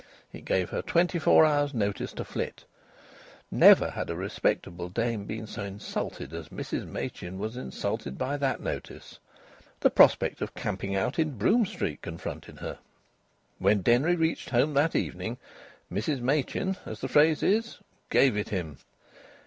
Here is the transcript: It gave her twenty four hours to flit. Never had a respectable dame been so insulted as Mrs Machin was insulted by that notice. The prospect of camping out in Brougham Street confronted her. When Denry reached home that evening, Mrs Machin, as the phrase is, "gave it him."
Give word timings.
It 0.33 0.45
gave 0.45 0.71
her 0.71 0.81
twenty 0.81 1.19
four 1.19 1.45
hours 1.45 1.73
to 1.73 2.25
flit. 2.25 2.65
Never 3.51 3.91
had 3.91 4.09
a 4.09 4.15
respectable 4.15 4.89
dame 4.89 5.25
been 5.25 5.45
so 5.45 5.63
insulted 5.63 6.33
as 6.33 6.49
Mrs 6.49 6.87
Machin 6.87 7.37
was 7.37 7.55
insulted 7.55 8.17
by 8.17 8.35
that 8.37 8.61
notice. 8.61 9.19
The 9.81 9.91
prospect 9.91 10.41
of 10.41 10.55
camping 10.55 10.95
out 10.95 11.19
in 11.19 11.37
Brougham 11.37 11.67
Street 11.67 12.01
confronted 12.01 12.57
her. 12.61 12.79
When 13.59 13.83
Denry 13.83 14.15
reached 14.15 14.49
home 14.49 14.73
that 14.73 14.95
evening, 14.95 15.37
Mrs 15.93 16.19
Machin, 16.19 16.77
as 16.83 16.99
the 17.01 17.07
phrase 17.07 17.43
is, 17.43 17.77
"gave 18.09 18.35
it 18.35 18.49
him." 18.49 18.79